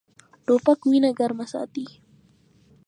[0.45, 1.85] توپک وینه ګرمه ساتي.